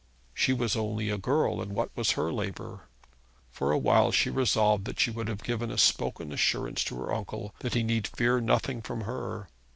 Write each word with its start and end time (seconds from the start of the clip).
She 0.33 0.51
was 0.51 0.75
only 0.75 1.11
a 1.11 1.17
girl, 1.19 1.61
and 1.61 1.73
what 1.73 1.95
was 1.95 2.13
her 2.13 2.33
labour? 2.33 2.87
For 3.51 3.71
a 3.71 3.77
while 3.77 4.11
she 4.11 4.31
resolved 4.31 4.85
that 4.85 4.99
she 4.99 5.11
would 5.11 5.43
give 5.43 5.61
a 5.61 5.77
spoken 5.77 6.31
assurance 6.31 6.83
to 6.85 6.97
her 7.01 7.13
uncle 7.13 7.53
that 7.59 7.75
he 7.75 7.83
need 7.83 8.07
fear 8.07 8.41
nothing 8.41 8.81
from 8.81 9.01
her. 9.01 9.47